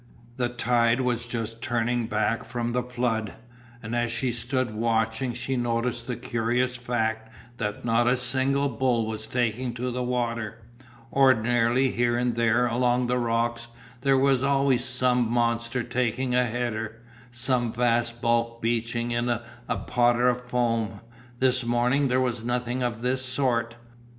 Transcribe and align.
The 0.37 0.49
tide 0.49 1.01
was 1.01 1.27
just 1.27 1.61
turning 1.61 2.07
back 2.07 2.43
from 2.43 2.71
the 2.73 2.81
flood, 2.81 3.35
and 3.83 3.95
as 3.95 4.11
she 4.11 4.31
stood 4.31 4.73
watching 4.73 5.33
she 5.33 5.55
noticed 5.55 6.07
the 6.07 6.15
curious 6.15 6.75
fact 6.75 7.31
that 7.57 7.85
not 7.85 8.07
a 8.07 8.17
single 8.17 8.67
bull 8.67 9.05
was 9.05 9.27
taking 9.27 9.75
to 9.75 9.91
the 9.91 10.01
water; 10.01 10.63
ordinarily, 11.13 11.91
here 11.91 12.17
and 12.17 12.33
there 12.33 12.65
along 12.65 13.05
the 13.05 13.19
rocks, 13.19 13.67
there 14.01 14.17
was 14.17 14.41
always 14.41 14.83
some 14.83 15.29
monster 15.29 15.83
taking 15.83 16.33
a 16.33 16.45
header, 16.47 17.03
some 17.29 17.71
vast 17.71 18.23
bulk 18.23 18.59
beaching 18.59 19.11
in 19.11 19.29
a 19.29 19.43
potter 19.85 20.27
of 20.29 20.41
foam. 20.41 21.01
This 21.37 21.63
morning 21.63 22.07
there 22.07 22.19
was 22.19 22.43
nothing 22.43 22.81
of 22.81 23.03
this 23.03 23.23
sort. 23.23 23.75